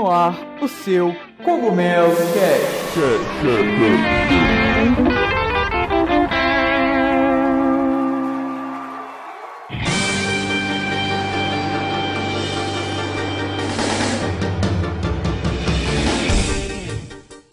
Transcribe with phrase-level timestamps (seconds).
[0.00, 2.16] no ar o seu Cogumelo.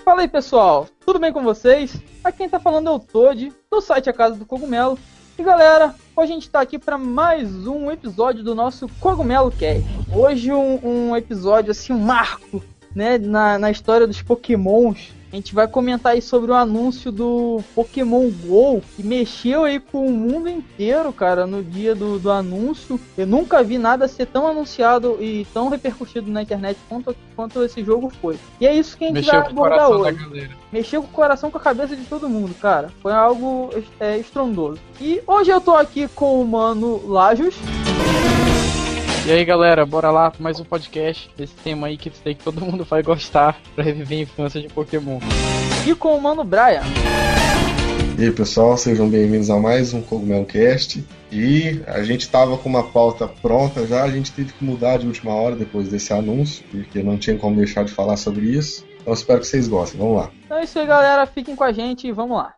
[0.06, 2.02] Fala aí pessoal, tudo bem com vocês?
[2.24, 4.98] Aqui quem tá falando é o Toad, do site A Casa do Cogumelo.
[5.38, 9.86] E galera, hoje a gente tá aqui para mais um episódio do nosso Cogumelo Cast.
[10.12, 12.64] Hoje um, um episódio assim, um marco,
[12.96, 15.14] né, na, na história dos Pokémons.
[15.32, 20.08] A gente vai comentar aí sobre o anúncio do Pokémon GO, que mexeu aí com
[20.08, 23.00] o mundo inteiro, cara, no dia do, do anúncio.
[23.18, 27.84] Eu nunca vi nada ser tão anunciado e tão repercutido na internet quanto, quanto esse
[27.84, 28.40] jogo foi.
[28.62, 30.50] E é isso que a gente Mexeu vai abordar hoje.
[30.72, 32.90] Mexeu com o coração, com a cabeça de todo mundo, cara.
[33.02, 33.70] Foi algo
[34.00, 34.80] é, estrondoso.
[35.02, 37.56] E hoje eu tô aqui com o mano Lajos.
[39.28, 42.46] E aí galera, bora lá pra mais um podcast desse tema aí que sei que
[42.46, 45.20] todo mundo vai gostar pra reviver a infância de Pokémon.
[45.86, 46.82] E com o mano Brian.
[48.18, 51.06] E aí pessoal, sejam bem-vindos a mais um Cogumelo Cast.
[51.30, 55.08] E a gente tava com uma pauta pronta já, a gente teve que mudar de
[55.08, 58.86] última hora depois desse anúncio, porque não tinha como deixar de falar sobre isso.
[59.02, 60.32] Então espero que vocês gostem, vamos lá.
[60.46, 61.26] Então é isso aí, galera.
[61.26, 62.54] Fiquem com a gente e vamos lá.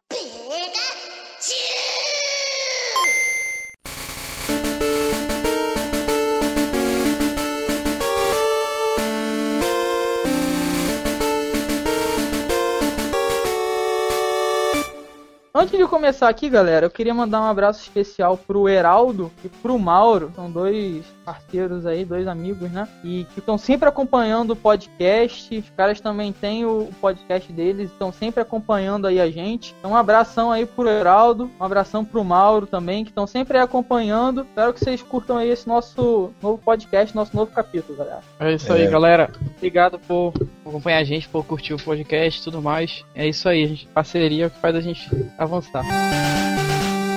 [15.59, 19.77] Antes de começar aqui, galera, eu queria mandar um abraço especial pro Heraldo e pro
[19.77, 20.31] Mauro.
[20.33, 22.87] São dois parceiros aí, dois amigos, né?
[23.03, 25.55] E que estão sempre acompanhando o podcast.
[25.59, 29.75] Os caras também têm o podcast deles, estão sempre acompanhando aí a gente.
[29.77, 33.63] Então, um abração aí pro Heraldo, um abração pro Mauro também, que estão sempre aí
[33.63, 34.41] acompanhando.
[34.41, 38.21] Espero que vocês curtam aí esse nosso novo podcast, nosso novo capítulo, galera.
[38.39, 38.77] É isso É.
[38.77, 39.29] aí, galera.
[39.57, 40.33] Obrigado por
[40.65, 43.05] acompanhar a gente, por curtir o podcast e tudo mais.
[43.13, 43.87] É isso aí, gente.
[43.87, 45.83] Parceria que faz a gente avançar.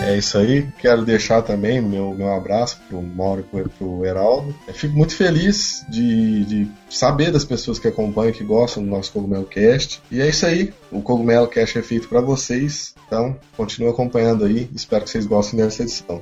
[0.05, 4.55] É isso aí, quero deixar também meu, meu abraço pro Mauro e pro, Heraldo.
[4.67, 9.13] Eu fico muito feliz de, de saber das pessoas que acompanham, que gostam do nosso
[9.13, 10.03] Cogumelo Cast.
[10.11, 14.69] E é isso aí, o Cogumelo Cast é feito para vocês, então continue acompanhando aí,
[14.75, 16.21] espero que vocês gostem dessa edição.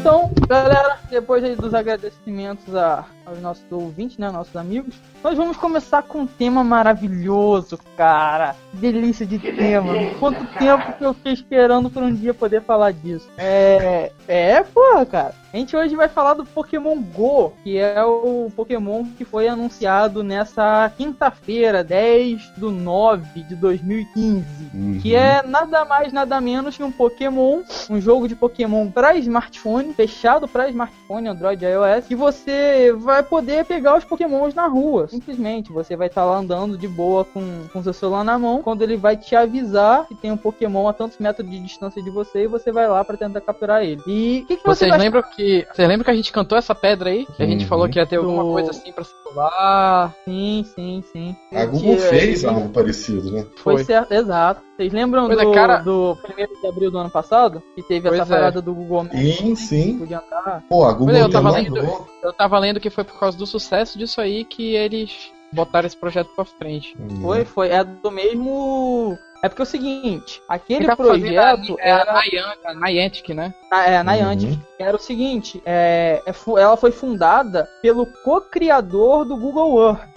[0.00, 5.56] Então, galera, depois aí dos agradecimentos a- aos nossos ouvintes, né, nossos amigos, nós vamos
[5.56, 8.56] começar com um tema maravilhoso, cara.
[8.72, 9.92] Que delícia de tema.
[10.18, 13.28] Quanto tempo que eu fiquei esperando por um dia poder falar disso.
[13.38, 15.34] É, é, porra, cara.
[15.52, 20.22] A gente hoje vai falar do Pokémon Go, que é o Pokémon que foi anunciado
[20.24, 24.62] nessa quinta-feira, 10 do 9 de 2015
[25.02, 29.92] que é nada mais nada menos que um Pokémon, um jogo de Pokémon para smartphone,
[29.92, 35.08] fechado para smartphone, Android e iOS, que você vai poder pegar os Pokémons na rua.
[35.08, 37.42] Simplesmente, você vai estar lá andando de boa com,
[37.72, 40.92] com seu celular na mão, quando ele vai te avisar que tem um Pokémon a
[40.92, 44.00] tantos metros de distância de você e você vai lá para tentar capturar ele.
[44.06, 45.66] E o que, que você Vocês vai lembram que.
[45.72, 47.26] Vocês lembram que a gente cantou essa pedra aí?
[47.36, 47.68] Que a gente Uhum.
[47.68, 50.14] falou que ia ter alguma Do- coisa assim pra celular.
[50.24, 51.36] Sim, sim, sim.
[51.52, 53.46] A Google fez algo parecido, né?
[53.56, 53.84] Foi, Foi.
[53.84, 54.60] certo, exato.
[54.76, 57.62] Vocês lembram Pois é, do, cara- do 1 de abril do ano passado?
[57.74, 58.34] Que teve essa Pois é.
[58.34, 59.18] parada do Google Maps?
[59.18, 59.98] Sim, sim.
[59.98, 60.62] Podia andar.
[60.68, 62.08] Pô, a Google eu até tava mandou.
[62.22, 65.96] Eu tava lendo que foi por causa do sucesso disso aí que eles botaram esse
[65.96, 66.96] projeto pra frente.
[67.20, 67.68] Foi, foi.
[67.68, 69.16] É do mesmo.
[69.42, 72.20] É porque é o seguinte, aquele tá projeto é a era,
[72.64, 73.52] a Niantic, né?
[73.68, 74.50] na- é, a Niantic.
[74.52, 74.58] Uhum.
[74.78, 80.11] Era o seguinte, é, é ela foi fundada pelo co-criador do Google Earth.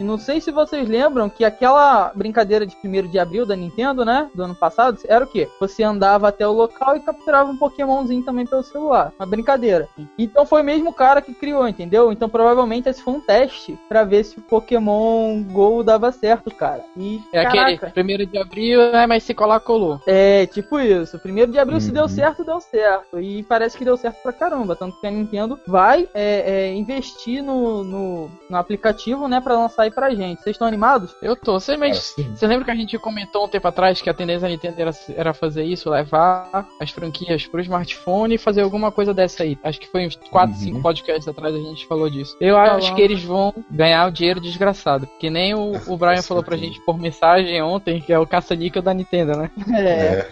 [0.00, 4.04] E não sei se vocês lembram que aquela brincadeira de 1 de abril da Nintendo,
[4.04, 4.28] né?
[4.34, 5.48] Do ano passado, era o quê?
[5.60, 9.12] Você andava até o local e capturava um Pokémonzinho também pelo celular.
[9.18, 9.88] Uma brincadeira.
[10.18, 12.12] Então foi o mesmo cara que criou, entendeu?
[12.12, 16.84] Então provavelmente esse foi um teste pra ver se o Pokémon Go dava certo, cara.
[16.96, 20.00] E É caraca, aquele primeiro de abril, é, mas se colar, colou.
[20.06, 21.18] é, tipo isso.
[21.18, 21.94] Primeiro de abril, se Uhum.
[21.94, 23.18] deu certo, deu certo.
[23.20, 24.76] E parece que deu certo pra caramba.
[24.76, 29.87] Tanto que a Nintendo vai é, é, investir no, no, no aplicativo, né, pra lançar
[29.88, 30.42] aí pra gente.
[30.42, 31.14] Vocês estão animados?
[31.20, 31.58] Eu tô.
[31.58, 34.48] Você, mas, você lembra que a gente comentou um tempo atrás que a tendência da
[34.48, 39.42] Nintendo era, era fazer isso, levar as franquias pro smartphone e fazer alguma coisa dessa
[39.42, 39.58] aí?
[39.64, 40.60] Acho que foi uns 4, Uhum.
[40.60, 42.36] 5 podcasts atrás a gente falou disso.
[42.40, 42.94] Eu acho Falando.
[42.96, 45.08] que eles vão ganhar o dinheiro desgraçado.
[45.18, 48.82] Que nem o, o Brian falou pra gente por mensagem ontem, que é o caça-níquel
[48.82, 49.50] da Nintendo, né?
[49.74, 50.26] É,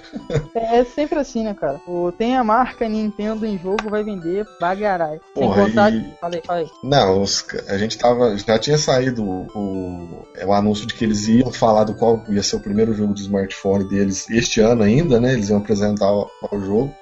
[0.54, 0.78] É.
[0.80, 1.80] é, sempre assim, né, cara?
[1.86, 5.20] O, tem a marca Nintendo em jogo, vai vender bagarai.
[5.34, 5.92] Sem contar.
[5.92, 6.70] e- Falei, falei.
[6.82, 8.36] Não, os a gente tava.
[8.36, 12.42] Já tinha saído o, é, o anúncio de que eles iam falar do qual ia
[12.42, 15.32] ser o primeiro jogo de smartphone deles este ano ainda, né?
[15.32, 16.94] Eles iam apresentar o, o jogo.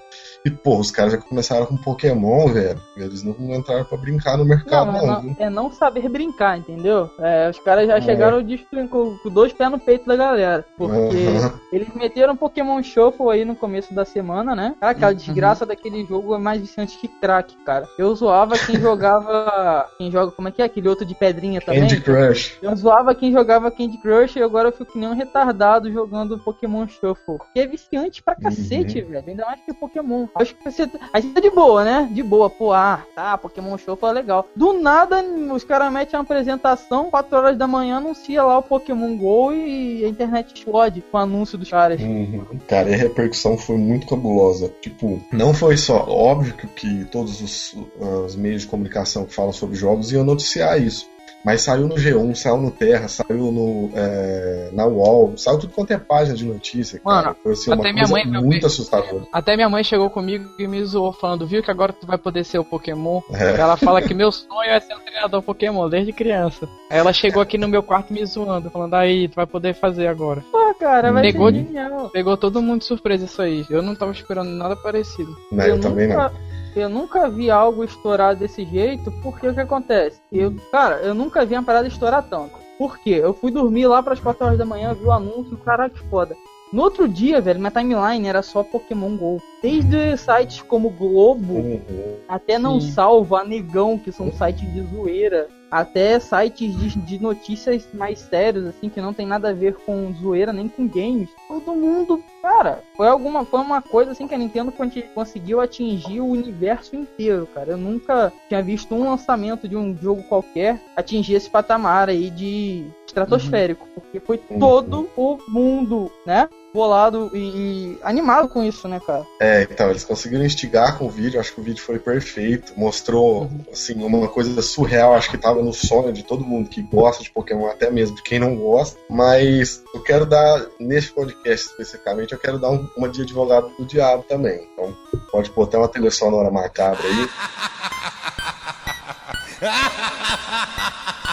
[0.44, 2.78] E, pô, os caras já começaram com Pokémon, velho.
[2.96, 5.06] Eles não entraram pra brincar no mercado, não.
[5.06, 7.10] não, não é não saber brincar, entendeu?
[7.18, 8.00] É, os caras já é.
[8.02, 10.64] chegaram destruindo com, com, dois pés no peito da galera.
[10.76, 11.50] Porque uhum.
[11.72, 14.74] eles meteram Pokémon Shuffle aí no começo da semana, né?
[14.78, 15.16] Cara, aquela uhum.
[15.16, 17.88] desgraça daquele jogo é mais viciante que crack, cara.
[17.98, 19.88] Eu zoava quem jogava.
[19.96, 20.66] quem joga, como é que é?
[20.66, 21.80] Aquele outro de pedrinha também.
[21.80, 22.58] Candy Crush.
[22.60, 26.38] Eu zoava quem jogava Candy Crush e agora eu fico que nem um retardado jogando
[26.38, 27.38] Pokémon Shuffle.
[27.54, 29.08] Que é viciante pra cacete, uhum.
[29.08, 29.24] velho.
[29.26, 30.26] Ainda mais que Pokémon.
[30.34, 30.88] Acho que você.
[31.12, 32.08] A gente tá de boa, né?
[32.10, 34.48] De boa, pô, ah, tá, Pokémon Shuffle é legal.
[34.54, 35.22] Do nada,
[35.52, 40.04] os caras metem uma apresentação, 4 horas da manhã, anuncia lá o Pokémon GO e
[40.04, 42.00] a internet explode com o anúncio dos caras.
[42.00, 42.44] Uhum.
[42.66, 44.72] Cara, e a repercussão foi muito cabulosa.
[44.80, 46.04] Tipo, não foi só.
[46.08, 47.76] Óbvio que, que todos os,
[48.24, 51.13] os meios de comunicação que falam sobre jogos iam noticiar isso.
[51.44, 55.92] Mas saiu no G1, saiu no Terra, saiu no, é, na UOL, saiu tudo quanto
[55.92, 57.00] é página de notícia.
[57.04, 59.24] Mano, Foi assim, até minha mãe muito assustadora.
[59.30, 62.44] Até minha mãe chegou comigo e me zoou falando, viu que agora tu vai poder
[62.44, 63.20] ser o Pokémon.
[63.32, 63.60] É.
[63.60, 66.66] Ela fala que meu sonho é ser um treinador Pokémon desde criança.
[66.90, 70.06] Aí ela chegou aqui no meu quarto me zoando, falando, aí, tu vai poder fazer
[70.06, 70.42] agora.
[70.50, 72.08] Pô, cara, vai pegou, ser genial.
[72.10, 73.66] Pegou todo mundo de surpresa isso aí.
[73.68, 75.36] Eu não tava esperando nada parecido.
[75.52, 76.30] Não, eu, eu também nunca...
[76.30, 80.20] não eu nunca vi algo estourar desse jeito, porque o que acontece?
[80.30, 82.54] Eu, cara, eu nunca vi uma parada estourar tanto.
[82.78, 83.20] Por quê?
[83.22, 86.02] Eu fui dormir lá para as 4 horas da manhã, vi o anúncio, caralho, que
[86.08, 86.36] foda.
[86.72, 89.40] No outro dia, velho, minha timeline era só Pokémon GO.
[89.62, 92.16] Desde sites como Globo, uhum.
[92.28, 92.90] até Não Sim.
[92.90, 98.88] Salva, Negão, que são sites de zoeira, até sites de, de, notícias mais sérios, assim,
[98.88, 101.28] que não tem nada a ver com zoeira nem com games.
[101.48, 104.72] Todo mundo, cara, foi alguma foi uma coisa assim que a Nintendo
[105.12, 107.72] conseguiu atingir o universo inteiro, cara.
[107.72, 112.86] Eu nunca tinha visto um lançamento de um jogo qualquer atingir esse patamar aí de
[113.04, 113.90] estratosférico, uhum.
[113.94, 114.58] porque foi uhum.
[114.60, 116.48] todo o mundo, né?
[116.74, 119.24] Bolado e, e, animado com isso, né, cara?
[119.38, 123.42] É, então, eles conseguiram instigar com o vídeo, acho que o vídeo foi perfeito, mostrou,
[123.42, 123.60] uhum.
[123.72, 127.30] assim, uma coisa surreal, acho que tava no sonho de todo mundo que gosta de
[127.30, 132.38] Pokémon, até mesmo de quem não gosta, mas eu quero dar, nesse podcast especificamente, eu
[132.40, 134.92] quero dar um, uma de advogado do diabo também, então
[135.30, 137.28] pode pôr até uma trilha sonora macabra aí.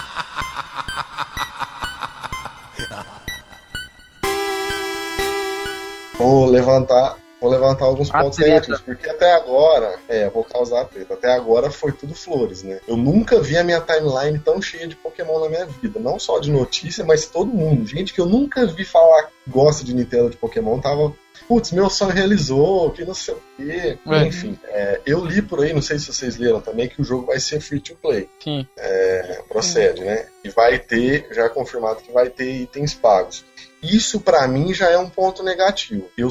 [6.22, 11.14] vou levantar vou levantar alguns pontos negativos, porque até agora, é, vou causar treta.
[11.14, 12.78] Até agora foi tudo flores, né?
[12.86, 16.38] Eu nunca vi a minha timeline tão cheia de Pokémon na minha vida, não só
[16.38, 17.84] de notícia, mas todo mundo.
[17.84, 21.12] Gente que eu nunca vi falar que gosta de Nintendo de Pokémon tava
[21.48, 23.98] putz, meu sonho realizou, que não sei o quê.
[24.06, 24.24] É.
[24.24, 27.26] Enfim, é, eu li por aí, não sei se vocês leram também, que o jogo
[27.26, 28.28] vai ser free to play.
[28.42, 28.66] Sim.
[28.76, 30.06] É, procede, Sim.
[30.06, 30.26] né?
[30.44, 33.44] E vai ter, já confirmado que vai ter itens pagos.
[33.82, 36.08] Isso para mim já é um ponto negativo.
[36.16, 36.28] Eu,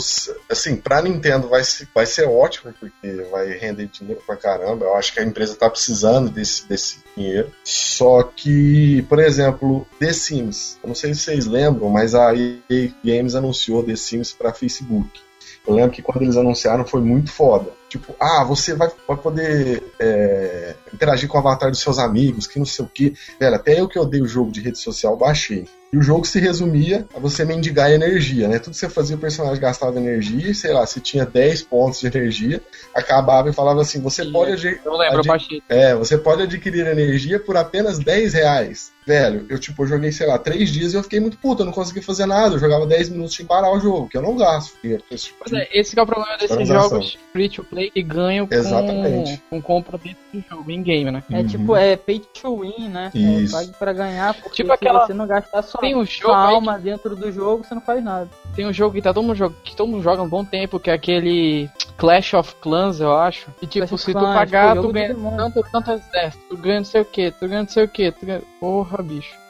[0.49, 4.85] assim, pra Nintendo vai ser, vai ser ótimo, porque vai render dinheiro pra caramba.
[4.85, 7.51] Eu acho que a empresa tá precisando desse, desse dinheiro.
[7.63, 10.79] Só que, por exemplo, The Sims.
[10.81, 15.19] Eu não sei se vocês lembram, mas a EA Games anunciou The Sims pra Facebook.
[15.67, 17.71] Eu lembro que quando eles anunciaram foi muito foda.
[17.87, 22.57] Tipo, ah, você vai, vai poder é, interagir com o avatar dos seus amigos, que
[22.57, 23.13] não sei o que.
[23.39, 25.67] Velho, até eu que odeio o jogo de rede social, baixei.
[25.91, 28.59] E o jogo se resumia a você mendigar energia, né?
[28.59, 31.99] Tudo que você fazia, o personagem gastava energia, e sei lá, se tinha 10 pontos
[31.99, 32.61] de energia,
[32.95, 34.79] acabava e falava assim: você Sim, pode.
[34.85, 35.61] Eu lembro, eu baixei.
[35.67, 38.91] É, você pode adquirir energia por apenas 10 reais.
[39.05, 41.65] Velho, eu tipo, eu joguei, sei lá, 3 dias e eu fiquei muito puto, eu
[41.65, 42.55] não consegui fazer nada.
[42.55, 44.73] Eu jogava 10 minutos sem parar o jogo, que eu não gasto.
[44.73, 49.37] Porque, tipo, é, esse é o problema desses jogos free to play que ganham com,
[49.49, 51.23] com compra dentro do jogo, em game, né?
[51.31, 51.47] É tipo, uhum.
[51.47, 53.11] tipo, é pay to win, né?
[53.13, 53.55] É, Isso.
[53.55, 55.05] É, pague pra ganhar, porque tipo aquela...
[55.05, 56.83] você não gastar só Tem um jogo alma que...
[56.83, 58.29] dentro do jogo, você não faz nada.
[58.55, 60.45] Tem um jogo que tá todo mundo joga, que todo mundo joga há um bom
[60.45, 63.49] tempo, que é aquele Clash of Clans, eu acho.
[63.61, 66.85] E tipo, Clash se tu Clans, pagar, tu ganha tanto, tanto exército, tu ganha não
[66.85, 68.41] sei o que, tu ganha não sei o que, tu ganha...
[68.59, 69.41] Porra, bicho.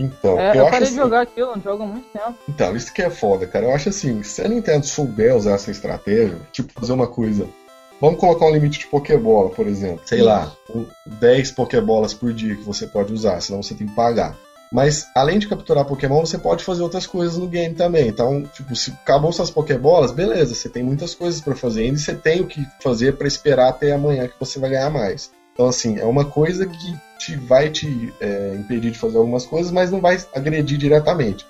[0.00, 2.34] Então, é, eu, eu parei assim, de jogar aquilo, não jogo há muito tempo.
[2.48, 3.66] Então, isso que é foda, cara.
[3.66, 7.46] Eu acho assim, se a Nintendo souber usar essa estratégia, tipo, fazer uma coisa.
[8.00, 10.00] Vamos colocar um limite de Pokébola, por exemplo.
[10.06, 10.50] Sei lá,
[11.04, 14.34] 10 Pokébolas por dia que você pode usar, senão você tem que pagar.
[14.72, 18.08] Mas além de capturar Pokémon, você pode fazer outras coisas no game também.
[18.08, 22.00] Então, tipo, se acabou suas Pokébolas, beleza, você tem muitas coisas para fazer ainda e
[22.00, 25.32] você tem o que fazer para esperar até amanhã que você vai ganhar mais.
[25.52, 29.72] Então, assim, é uma coisa que te vai te é, impedir de fazer algumas coisas,
[29.72, 31.44] mas não vai agredir diretamente.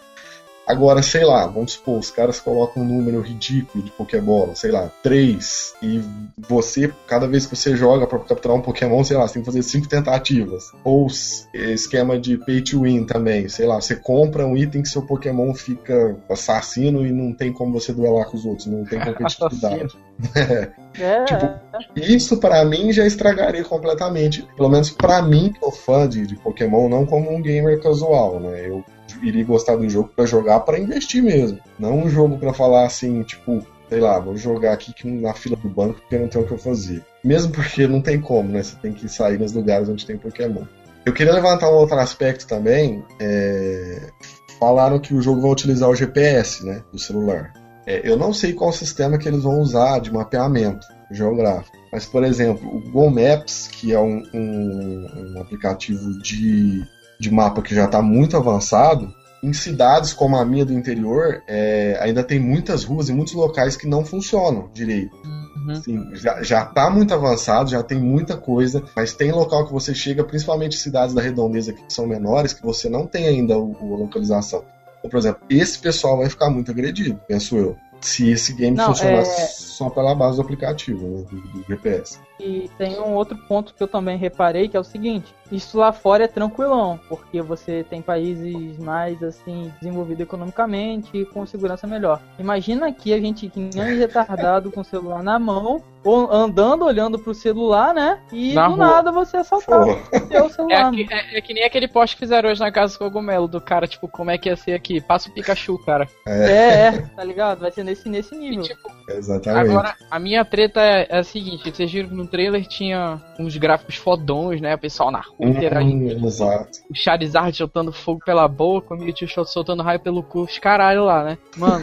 [0.71, 4.89] Agora, sei lá, vamos supor, os caras colocam um número ridículo de Pokébola, sei lá,
[5.03, 6.01] 3, e
[6.39, 9.47] você, cada vez que você joga para capturar um Pokémon, sei lá, você tem que
[9.47, 10.71] fazer 5 tentativas.
[10.85, 11.09] Ou
[11.53, 15.53] esquema de pay to win também, sei lá, você compra um item que seu Pokémon
[15.55, 19.99] fica assassino e não tem como você duelar com os outros, não tem competitividade.
[21.01, 21.25] é.
[21.25, 21.61] Tipo,
[21.97, 24.47] isso para mim já estragaria completamente.
[24.57, 28.39] Pelo menos para mim, que sou fã de, de Pokémon, não como um gamer casual,
[28.39, 28.69] né?
[28.69, 28.85] Eu
[29.23, 31.59] iria gostar do jogo para jogar para investir mesmo.
[31.79, 35.69] Não um jogo para falar assim, tipo, sei lá, vou jogar aqui na fila do
[35.69, 37.05] banco porque não tem o que eu fazer.
[37.25, 38.63] Mesmo porque não tem como, né?
[38.63, 40.65] Você tem que sair nos lugares onde tem Pokémon.
[41.05, 43.05] Eu queria levantar um outro aspecto também.
[43.19, 44.11] É...
[44.59, 47.53] Falaram que o jogo vai utilizar o GPS, né, do celular.
[47.87, 51.77] É, eu não sei qual sistema que eles vão usar de mapeamento geográfico.
[51.91, 56.85] Mas, por exemplo, o Google Maps, que é um, um, um aplicativo de
[57.21, 61.99] de mapa que já está muito avançado, em cidades como a minha do interior, é,
[62.01, 65.15] ainda tem muitas ruas e muitos locais que não funcionam direito.
[65.25, 65.73] Uhum.
[65.73, 69.95] Assim, já, já tá muito avançado, já tem muita coisa, mas tem local que você
[69.95, 73.99] chega, principalmente cidades da redondeza que são menores, que você não tem ainda o, a
[73.99, 74.65] localização.
[74.99, 77.77] Então, por exemplo, esse pessoal vai ficar muito agredido, penso eu.
[78.01, 79.25] Se esse game não, funcionar é...
[79.25, 82.19] só pela base do aplicativo, né, do, do GPS.
[82.39, 85.93] E tem um outro ponto que eu também reparei, que é o seguinte: isso lá
[85.93, 92.21] fora é tranquilão, porque você tem países mais assim desenvolvidos economicamente e com segurança melhor.
[92.39, 97.19] Imagina aqui a gente que nem retardado com o celular na mão, ou andando olhando
[97.19, 98.21] pro celular, né?
[98.33, 98.87] E na do rua.
[98.87, 100.93] nada você assaltar o celular.
[100.95, 103.61] É, é, é, que nem aquele post que fizeram hoje na casa do cogumelo do
[103.61, 105.01] cara, tipo, como é que ia ser aqui?
[105.01, 106.09] Passa o Pikachu, cara.
[106.27, 107.61] É, é, é tá ligado?
[107.61, 108.65] Vai ser nesse, nesse nível.
[108.65, 109.71] E, tipo, Exatamente.
[109.71, 113.57] Agora, a minha treta é, é a seguinte: vocês viram que no trailer tinha uns
[113.57, 114.75] gráficos fodões, né?
[114.75, 116.27] O pessoal na rua hum, interagindo.
[116.27, 116.79] Exato.
[116.91, 121.25] O Charizard soltando fogo pela boca, o Mewtwo soltando raio pelo cu, os caralho lá,
[121.25, 121.39] né?
[121.57, 121.83] Mano,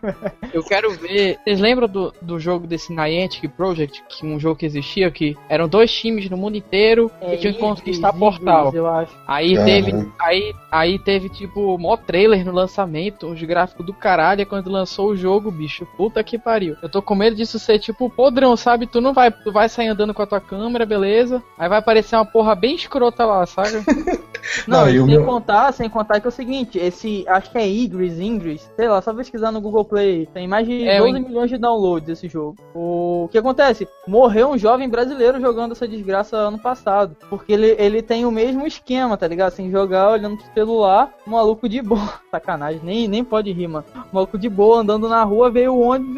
[0.52, 1.38] eu quero ver.
[1.44, 5.68] Vocês lembram do, do jogo desse Niantic Project, que um jogo que existia, que eram
[5.68, 8.72] dois times no mundo inteiro é, que tinham que conquistar portal.
[8.74, 9.16] Eu acho.
[9.26, 9.64] Aí uhum.
[9.64, 10.12] teve.
[10.18, 15.16] Aí, aí teve, tipo, mó trailer no lançamento, uns gráficos do caralho, quando lançou o
[15.16, 15.86] jogo, bicho.
[15.96, 16.65] Puta que pariu.
[16.82, 18.86] Eu tô com medo disso ser tipo podrão, sabe?
[18.86, 19.30] Tu não vai.
[19.30, 21.42] Tu vai sair andando com a tua câmera, beleza.
[21.58, 23.84] Aí vai aparecer uma porra bem escrota lá, sabe?
[24.66, 25.24] Não, não sem meu...
[25.24, 29.00] contar, sem contar que é o seguinte, esse, acho que é Igris, Ingris, sei lá,
[29.02, 32.56] só pesquisar no Google Play, tem mais de é, 12 milhões de downloads esse jogo.
[32.74, 33.88] O que acontece?
[34.06, 38.66] Morreu um jovem brasileiro jogando essa desgraça ano passado, porque ele, ele tem o mesmo
[38.66, 39.48] esquema, tá ligado?
[39.48, 43.84] Assim, jogar olhando pro celular, maluco de boa, sacanagem, nem, nem pode rir, mano.
[44.12, 46.16] Maluco de boa andando na rua, veio o ônibus,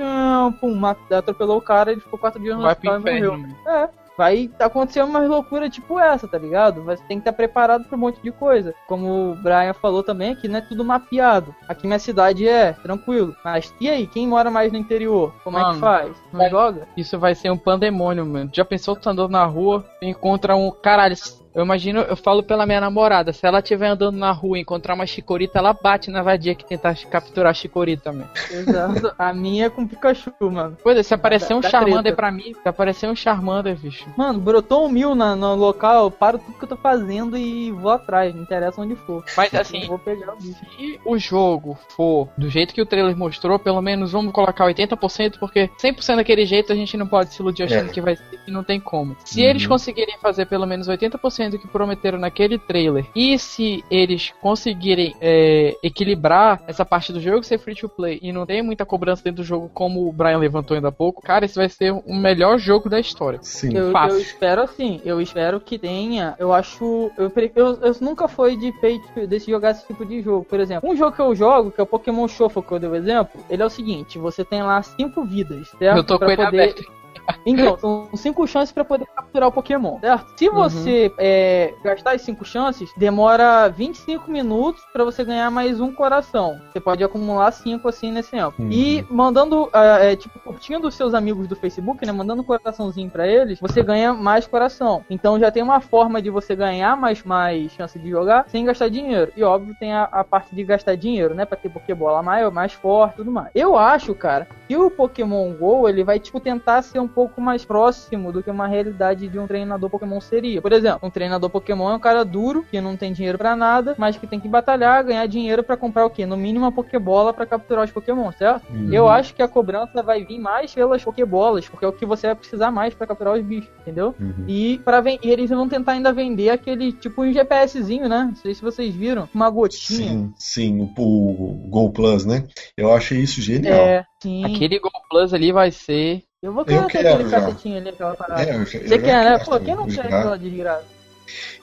[0.52, 3.46] pum, atropelou o cara, ele ficou quatro dias no hospital e morreu.
[3.66, 6.82] É, vai acontecer uma loucura tipo essa, tá ligado?
[6.82, 8.74] Você tem que estar preparado para um monte de coisa.
[8.88, 11.54] Como o Brian falou também, aqui não é tudo mapeado.
[11.68, 13.36] Aqui minha cidade é tranquilo.
[13.44, 15.32] Mas e aí, quem mora mais no interior?
[15.44, 16.16] Como mano, é que faz?
[16.32, 16.88] Não joga?
[16.96, 18.50] Isso vai ser um pandemônio, mano.
[18.52, 20.72] Já pensou que tu andou na rua encontra um.
[20.72, 21.14] Caralho,
[21.54, 24.94] eu imagino, eu falo pela minha namorada, se ela estiver andando na rua e encontrar
[24.94, 28.28] uma chicorita, ela bate na vadia que tentar capturar a chicorita, mano.
[28.50, 29.14] Exato.
[29.18, 30.76] A minha é com Pikachu, mano.
[30.82, 34.06] Pois é, se aparecer um Charmander pra mim, se aparecer um Charmander, bicho.
[34.16, 37.70] Mano, brotou um mil na, no local, eu paro tudo que eu tô fazendo e
[37.72, 39.24] vou atrás, não interessa onde for.
[39.36, 40.58] Mas assim, eu vou pegar o bicho.
[40.76, 45.38] se o jogo for do jeito que o trailer mostrou, pelo menos vamos colocar 80%,
[45.38, 47.92] porque 100% daquele jeito a gente não pode se iludir achando é.
[47.92, 49.16] que vai ser, que não tem como.
[49.24, 49.48] Se uhum.
[49.48, 55.14] eles conseguirem fazer pelo menos 80% do que prometeram naquele trailer e se eles conseguirem
[55.20, 59.22] é, equilibrar essa parte do jogo ser free to play e não tem muita cobrança
[59.22, 62.14] dentro do jogo, como o Brian levantou ainda há pouco, cara, esse vai ser o
[62.14, 63.38] melhor jogo da história.
[63.42, 63.76] Sim.
[63.76, 66.34] Eu, eu espero assim, eu espero que tenha.
[66.38, 67.10] Eu acho.
[67.16, 70.44] Eu, eu, eu nunca fui de peito desse jogar esse tipo de jogo.
[70.44, 72.88] Por exemplo, um jogo que eu jogo, que é o Pokémon Shuffle, que eu dei
[72.88, 75.96] o exemplo, ele é o seguinte: você tem lá cinco vidas, certo?
[75.96, 76.62] Eu tô pra com ele poder...
[76.62, 76.98] aberto.
[77.44, 80.32] Então, são cinco chances para poder capturar o Pokémon, certo?
[80.36, 80.54] Se uhum.
[80.54, 81.14] você uhum.
[81.18, 86.60] é, gastar as cinco chances, demora 25 minutos para você ganhar mais um coração.
[86.72, 88.54] Você pode acumular cinco assim nesse tempo.
[88.58, 88.70] Uhum.
[88.70, 92.12] E mandando, é, tipo, curtindo os seus amigos do Facebook, né?
[92.12, 95.04] Mandando um coraçãozinho para eles, você ganha mais coração.
[95.10, 98.88] Então já tem uma forma de você ganhar mais, mais chance de jogar sem gastar
[98.88, 99.32] dinheiro.
[99.36, 101.44] E óbvio, tem a, a parte de gastar dinheiro, né?
[101.44, 103.50] Pra ter Pokébola maior, mais forte tudo mais.
[103.54, 107.64] Eu acho, cara, E o Pokémon GO, ele vai, tipo, tentar ser um pouco mais
[107.64, 110.62] próximo do que uma realidade de um treinador Pokémon seria.
[110.62, 113.96] Por exemplo, um treinador Pokémon é um cara duro, que não tem dinheiro para nada,
[113.98, 116.24] mas que tem que batalhar, ganhar dinheiro para comprar o quê?
[116.24, 118.72] No mínimo uma Pokébola para capturar os Pokémon, certo?
[118.72, 118.92] Uhum.
[118.92, 122.28] Eu acho que a cobrança vai vir mais pelas Pokébolas, porque é o que você
[122.28, 124.14] vai precisar mais para capturar os bichos, entendeu?
[124.20, 124.44] Uhum.
[124.46, 128.26] E para e eles vão tentar ainda vender aquele tipo um GPSzinho, né?
[128.28, 130.08] Não sei se vocês viram, uma gotinha.
[130.08, 132.46] Sim, sim, o, o Go Plus, né?
[132.76, 133.74] Eu achei isso genial.
[133.74, 134.44] É, sim.
[134.44, 138.14] Aquele Go Plus ali vai ser eu vou querer eu ter aquele cacetinho ali, aquela
[138.14, 138.42] parada.
[138.42, 139.38] É, eu, Você eu quer, né?
[139.44, 140.98] Pô, quem não quer aquela desgraça?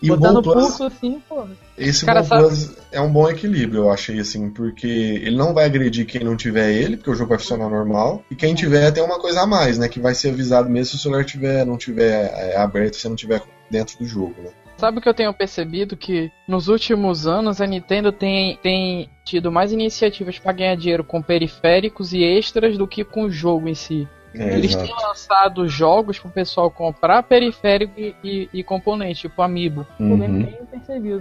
[0.01, 1.46] E Botar o Go Plus, pulso assim, pô.
[1.77, 5.65] Esse Cara, Go Plus é um bom equilíbrio, eu achei, assim, porque ele não vai
[5.65, 9.01] agredir quem não tiver ele, porque o jogo vai funcionar normal, e quem tiver tem
[9.01, 9.88] uma coisa a mais, né?
[9.88, 13.15] Que vai ser avisado mesmo se o celular tiver, não tiver é, aberto, se não
[13.15, 13.41] tiver
[13.72, 14.51] dentro do jogo, né?
[14.77, 15.96] Sabe o que eu tenho percebido?
[15.96, 21.22] Que nos últimos anos a Nintendo tem, tem tido mais iniciativas para ganhar dinheiro com
[21.22, 24.05] periféricos e extras do que com o jogo em si.
[24.38, 24.86] É, Eles exato.
[24.86, 29.86] têm lançado jogos pro pessoal comprar periférico e, e, e componente, tipo Amiibo.
[30.00, 30.46] Uhum.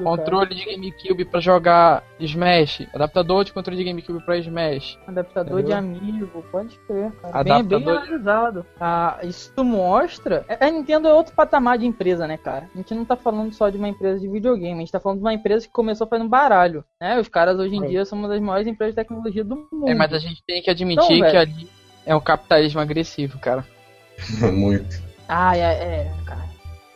[0.03, 0.55] Controle cara.
[0.55, 2.87] de GameCube para jogar Smash.
[2.93, 4.99] Adaptador de controle de GameCube para Smash.
[5.07, 5.67] Adaptador Entendeu?
[5.67, 7.39] de Amiibo, pode ser, cara.
[7.39, 8.67] Adaptador bem, bem analisado.
[8.81, 10.45] Ah, isso mostra.
[10.61, 12.69] A Nintendo é outro patamar de empresa, né, cara?
[12.75, 15.19] A gente não tá falando só de uma empresa de videogame, a gente tá falando
[15.19, 16.85] de uma empresa que começou fazendo baralho.
[17.01, 17.19] Né?
[17.19, 17.89] Os caras hoje em é.
[17.89, 19.89] dia são uma das maiores empresas de tecnologia do mundo.
[19.89, 21.69] É, mas a gente tem que admitir então, que ali
[22.07, 23.65] é um capitalismo agressivo, cara.
[24.53, 25.03] Muito.
[25.29, 26.45] Ah, é, é, cara.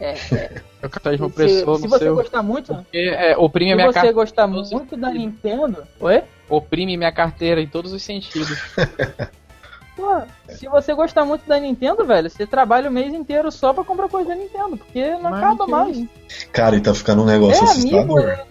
[0.01, 0.63] É, é.
[0.83, 1.77] é o capitalismo opressor.
[1.77, 2.15] Se, se você seu...
[2.15, 2.73] gostar muito.
[2.73, 5.83] Porque, é, oprime se minha você gostar muito da Nintendo.
[5.99, 6.23] Oi?
[6.49, 8.57] Oprime minha carteira em todos os sentidos.
[9.97, 13.83] Pô, se você gostar muito da Nintendo, velho, você trabalha o mês inteiro só pra
[13.83, 16.07] comprar coisa da Nintendo, porque não Mas acaba mais.
[16.53, 18.23] Cara, e tá ficando um negócio é, assustador.
[18.23, 18.43] Amigo,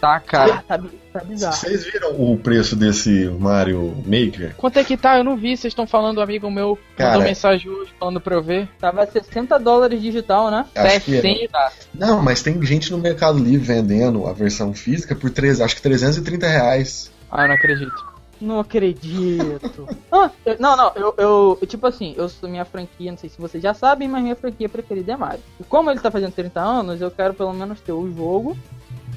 [0.00, 0.64] Tá, cara.
[0.66, 0.80] Tá,
[1.12, 1.56] tá bizarro.
[1.56, 4.54] Vocês viram o preço desse Mario Maker?
[4.56, 5.18] Quanto é que tá?
[5.18, 5.56] Eu não vi.
[5.56, 8.68] Vocês estão falando, amigo meu cara, mandou mensagem hoje falando pra eu ver.
[8.78, 10.66] Tava 60 dólares digital, né?
[10.74, 11.28] 60.
[11.28, 11.70] É.
[11.94, 15.82] Não, mas tem gente no Mercado Livre vendendo a versão física por 3, acho que
[15.82, 17.12] 330 reais.
[17.30, 18.16] Ah, eu não acredito.
[18.40, 19.88] Não acredito.
[20.12, 23.62] ah, não, não, eu, eu, tipo assim, eu sou minha franquia, não sei se vocês
[23.62, 25.40] já sabem, mas minha franquia preferida é Mario.
[25.58, 28.56] E como ele tá fazendo 30 anos, eu quero pelo menos ter o jogo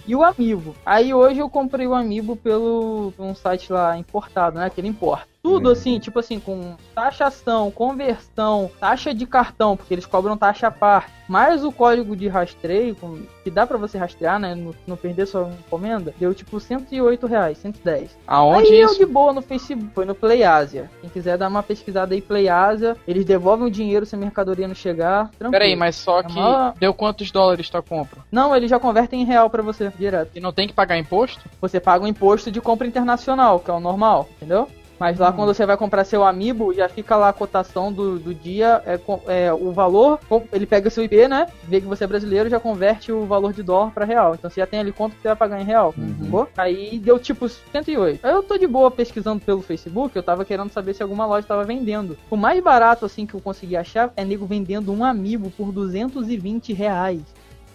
[0.09, 0.75] e o Amiibo.
[0.83, 4.67] Aí hoje eu comprei o Amiibo pelo um site lá importado, né?
[4.67, 5.27] Que ele importa.
[5.41, 5.71] Tudo uhum.
[5.71, 11.11] assim, tipo assim, com taxação, conversão, taxa de cartão, porque eles cobram taxa a parte,
[11.27, 12.95] mais o código de rastreio,
[13.43, 14.53] que dá para você rastrear, né?
[14.53, 18.17] Não, não perder sua encomenda, deu tipo 108 reais, 110.
[18.27, 18.95] Aonde aí isso?
[18.95, 20.89] eu de boa no Facebook, foi no Play Asia.
[21.01, 24.67] Quem quiser dar uma pesquisada aí, Play Asia, eles devolvem o dinheiro se a mercadoria
[24.67, 25.29] não chegar.
[25.29, 25.51] Tranquilo.
[25.51, 26.73] Peraí, mas só é que uma...
[26.79, 28.19] deu quantos dólares tua compra?
[28.31, 30.31] Não, eles já convertem em real para você, direto.
[30.35, 31.41] E não tem que pagar imposto?
[31.61, 34.67] Você paga o imposto de compra internacional, que é o normal, entendeu?
[34.99, 35.33] Mas lá hum.
[35.33, 38.99] quando você vai comprar seu amiibo, já fica lá a cotação do, do dia, é,
[39.27, 40.19] é, o valor,
[40.51, 41.47] ele pega seu IP, né?
[41.63, 44.35] Vê que você é brasileiro, já converte o valor de dólar para real.
[44.35, 45.93] Então você já tem ali quanto que você vai pagar em real.
[45.97, 46.45] Uhum.
[46.57, 48.19] Aí deu tipo 108.
[48.25, 51.47] Aí eu tô de boa pesquisando pelo Facebook, eu tava querendo saber se alguma loja
[51.47, 52.17] tava vendendo.
[52.29, 56.73] O mais barato assim que eu consegui achar é nego vendendo um amiibo por 220
[56.73, 57.21] reais.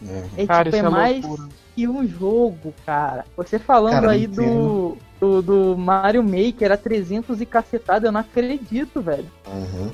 [0.02, 0.22] Uhum.
[0.36, 1.48] É, cara, tipo, é, é mais loucura.
[1.74, 3.24] Que um jogo, cara.
[3.36, 8.20] Você falando cara, aí do, do, do, Mario Maker a 300 e cacetada, eu não
[8.20, 9.30] acredito, velho.
[9.46, 9.90] Uhum.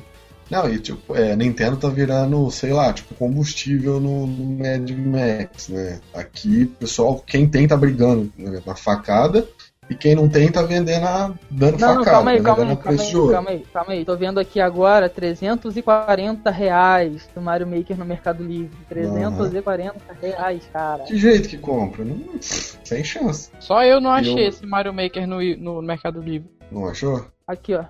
[0.51, 5.69] Não, e tipo, é, Nintendo tá virando, sei lá, tipo, combustível no, no Mad Max,
[5.69, 6.01] né?
[6.13, 9.47] Aqui, pessoal, quem tem tá brigando né, na facada
[9.91, 11.95] e quem não tem tá vendendo a dando não, facada.
[11.95, 14.05] Não, calma aí, tá calma aí, calma aí, calma aí, calma aí.
[14.05, 18.71] Tô vendo aqui agora 340 reais do Mario Maker no Mercado Livre.
[18.89, 20.01] 340 uhum.
[20.23, 21.03] reais, cara.
[21.03, 22.05] Que jeito que compra?
[22.05, 23.51] Não, sem chance.
[23.59, 24.49] Só eu não achei eu...
[24.49, 26.49] esse Mario Maker no, no Mercado Livre.
[26.71, 27.27] Não achou?
[27.45, 27.85] Aqui, ó.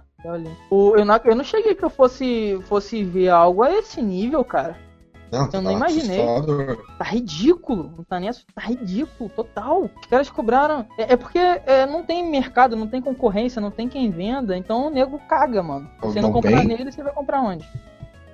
[0.70, 4.42] O, eu, não, eu não cheguei que eu fosse, fosse ver algo a esse nível,
[4.42, 4.76] cara.
[5.30, 6.22] Não, eu não imaginei.
[6.22, 6.84] Assustador.
[6.98, 7.94] Tá ridículo.
[7.96, 9.82] Não tá nem Tá ridículo, total.
[9.84, 10.86] Os caras cobraram.
[10.98, 14.56] É, é porque é, não tem mercado, não tem concorrência, não tem quem venda.
[14.56, 15.88] Então o nego caga, mano.
[16.00, 16.68] Se você não comprar bem?
[16.68, 17.66] nele, você vai comprar onde?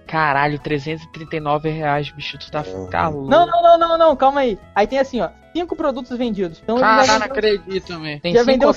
[0.07, 3.15] Caralho, 339 reais, bicho, tu tá uhum.
[3.15, 3.31] louco.
[3.31, 4.59] Não, não, não, não, não, calma aí.
[4.73, 6.61] Aí tem assim, ó, cinco produtos vendidos.
[6.63, 8.21] Então Caralho, não acredito também.
[8.21, 8.73] Tem já cinco vendeu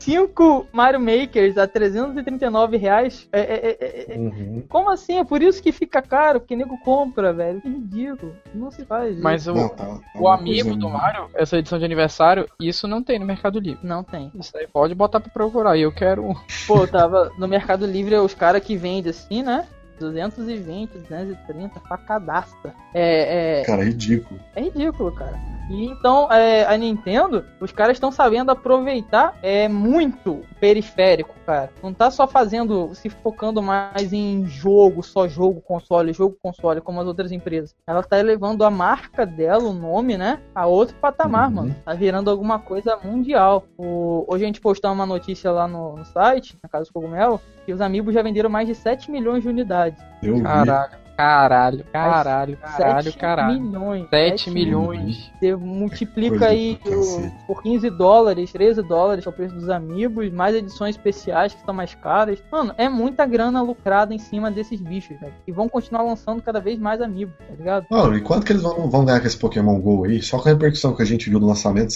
[0.00, 3.28] cinco, 5 Mario Makers a 339 reais.
[3.32, 4.64] É, é, é, é, uhum.
[4.68, 5.18] Como assim?
[5.18, 7.60] É por isso que fica caro, porque nego compra, velho.
[7.60, 8.34] Que ridículo.
[8.54, 9.18] Não se faz.
[9.20, 13.02] Mas o, não, tá, tá o amigo do Mario, essa edição de aniversário, isso não
[13.02, 13.86] tem no Mercado Livre.
[13.86, 14.30] Não tem.
[14.34, 15.76] Isso aí pode botar pra procurar.
[15.76, 16.34] E eu quero.
[16.66, 19.66] Pô, tava no Mercado Livre, os caras que vendem assim, né?
[19.98, 22.74] 220, 230, facadasta.
[22.94, 23.64] É, é.
[23.64, 24.40] Cara, é ridículo.
[24.56, 25.59] É ridículo, cara.
[25.70, 31.70] E então, é, a Nintendo, os caras estão sabendo aproveitar é, muito o periférico, cara.
[31.80, 37.00] Não tá só fazendo, se focando mais em jogo, só jogo, console, jogo, console, como
[37.00, 37.74] as outras empresas.
[37.86, 41.54] Ela tá elevando a marca dela, o nome, né, a outro patamar, uhum.
[41.54, 41.76] mano.
[41.84, 43.64] Tá virando alguma coisa mundial.
[43.78, 47.40] O, hoje a gente postou uma notícia lá no, no site, na Casa do Cogumelo,
[47.64, 50.02] que os amigos já venderam mais de 7 milhões de unidades.
[50.20, 50.90] Eu Caralho.
[50.90, 51.09] Vi.
[51.20, 53.60] Caralho, caralho, caralho, caralho.
[53.60, 54.08] milhões.
[54.08, 55.30] 7 milhões.
[55.38, 60.54] Você multiplica aí o, por 15 dólares, 13 dólares, é o preço dos amigos, mais
[60.54, 62.42] edições especiais que são mais caras.
[62.50, 65.34] Mano, é muita grana lucrada em cima desses bichos, velho.
[65.46, 67.86] E vão continuar lançando cada vez mais amigos, tá ligado?
[67.90, 70.22] Mano, e quanto que eles vão, vão ganhar com esse Pokémon GO aí?
[70.22, 71.92] Só com a repercussão que a gente viu do lançamento,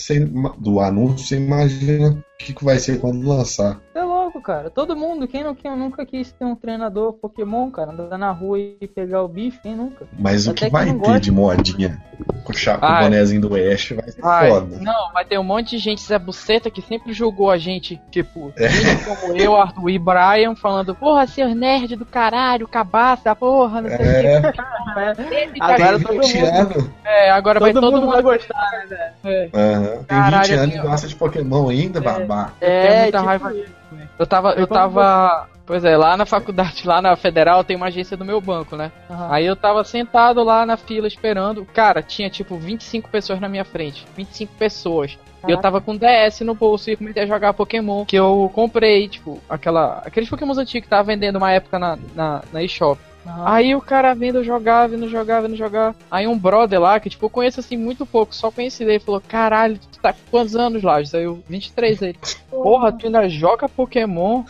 [0.58, 3.80] do anúncio, você imagina que, que vai ser quando lançar.
[3.94, 4.70] É louco, cara.
[4.70, 8.58] Todo mundo, quem, não, quem nunca quis ter um treinador Pokémon, cara, andar na rua
[8.58, 10.06] e pegar o bicho, quem nunca?
[10.18, 11.20] Mas Até o que vai ter gosta...
[11.20, 12.02] de modinha
[12.44, 14.76] com o bonézinho do Ash vai ser Ai, foda.
[14.80, 18.52] Não, vai ter um monte de gente Zé Buceta que sempre julgou a gente, tipo,
[18.56, 18.68] é.
[19.04, 24.06] como eu, Arthur e Brian, falando, porra, seu nerd do caralho, cabaça, porra, não sei
[24.06, 24.38] é.
[24.38, 25.60] o que.
[25.60, 26.92] agora todo mundo.
[27.04, 29.12] É, agora todo vai todo mundo, vai gostar, né?
[29.24, 29.50] É.
[29.52, 30.04] Uhum.
[30.04, 32.02] Tem caralho, 20 anos e gosta de Pokémon ainda, é.
[32.02, 32.33] babá.
[32.60, 34.08] É, muita tipo raiva disso, né?
[34.18, 38.16] Eu tava, eu tava Pois é, lá na faculdade, lá na federal, tem uma agência
[38.16, 38.92] do meu banco, né?
[39.08, 39.32] Uhum.
[39.32, 41.64] Aí eu tava sentado lá na fila esperando.
[41.64, 44.06] Cara, tinha tipo 25 pessoas na minha frente.
[44.14, 45.18] 25 pessoas.
[45.46, 48.04] E eu tava com DS no bolso e comecei a jogar Pokémon.
[48.04, 52.42] Que eu comprei, tipo, aquela, aqueles Pokémons antigos que tava vendendo uma época na, na,
[52.52, 52.98] na eShop.
[53.44, 55.94] Aí o cara vendo jogar, vendo jogar, vendo jogar.
[56.10, 59.22] Aí um brother lá, que tipo, eu conheço assim muito pouco, só conheci ele, falou:
[59.26, 60.96] Caralho, tu tá com quantos anos lá?
[60.96, 62.14] Aí eu, 23 aí.
[62.50, 64.44] Porra, tu ainda joga Pokémon?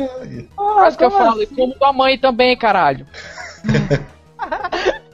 [0.54, 3.06] Quase que eu falo, e como tua mãe também, caralho.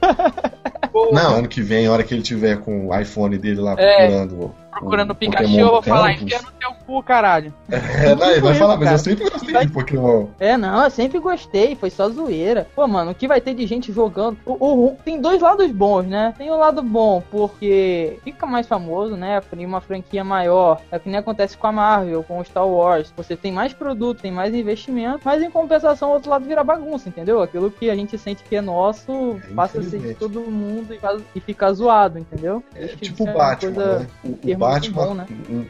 [1.11, 4.55] Não, ano que vem, a hora que ele tiver com o iPhone dele lá procurando.
[4.63, 7.53] É procurando o Pikachu, eu vou falar, enfia no teu cu, caralho.
[7.69, 9.65] É, não, ele vai falar, mas eu sempre gostei vai...
[9.65, 10.27] de Pokémon.
[10.39, 12.67] É, não, eu sempre gostei, foi só zoeira.
[12.75, 14.37] Pô, mano, o que vai ter de gente jogando?
[14.45, 16.33] O, o, tem dois lados bons, né?
[16.37, 19.41] Tem o lado bom, porque fica mais famoso, né?
[19.57, 20.81] Uma franquia maior.
[20.91, 23.13] É o que nem acontece com a Marvel, com o Star Wars.
[23.17, 27.09] Você tem mais produto, tem mais investimento, mas em compensação, o outro lado vira bagunça,
[27.09, 27.41] entendeu?
[27.41, 30.93] Aquilo que a gente sente que é nosso, é, passa a ser de todo mundo
[30.93, 30.99] e,
[31.35, 32.63] e fica zoado, entendeu?
[32.75, 34.07] É, tipo o Batman, coisa, né?
[34.23, 35.27] O, o Batman, bom, né?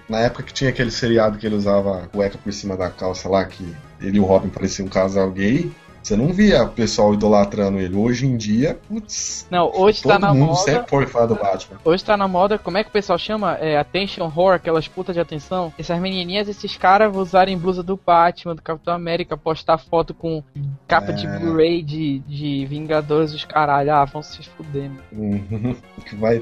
[0.10, 3.46] na época que tinha aquele seriado que ele usava cueca por cima da calça lá,
[3.46, 5.72] que ele e o Robin pareciam um casal gay.
[6.08, 7.94] Você não via o pessoal idolatrando ele.
[7.94, 9.46] Hoje em dia, putz.
[9.52, 10.60] Não, hoje tá na mundo moda.
[10.60, 11.78] sempre foi fã do Batman.
[11.84, 13.56] Hoje tá na moda, como é que o pessoal chama?
[13.56, 15.74] É attention horror, aquelas putas de atenção.
[15.78, 20.42] Essas menininhas, esses caras usarem blusa do Batman, do Capitão América, postar foto com
[20.88, 21.12] capa é...
[21.12, 23.94] de Blu-ray de, de Vingadores dos caralho.
[23.94, 25.04] Ah, vão se fuder, mano.
[25.12, 25.76] Uhum.
[26.06, 26.42] Que vai.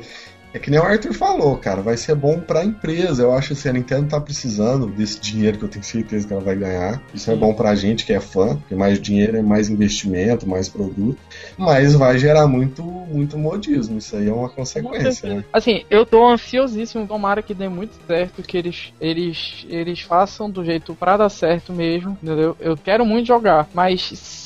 [0.56, 3.24] É que nem o Arthur falou, cara, vai ser bom pra empresa.
[3.24, 6.32] Eu acho que assim, a Nintendo tá precisando desse dinheiro que eu tenho certeza que
[6.32, 7.04] ela vai ganhar.
[7.14, 10.70] Isso é bom pra gente que é fã, porque mais dinheiro é mais investimento, mais
[10.70, 11.18] produto.
[11.58, 13.98] Mas vai gerar muito, muito modismo.
[13.98, 15.44] Isso aí é uma consequência, né?
[15.52, 20.64] Assim, eu tô ansiosíssimo, tomara que dê muito certo, que eles, eles, eles façam do
[20.64, 22.56] jeito pra dar certo mesmo, entendeu?
[22.60, 24.02] Eu quero muito jogar, mas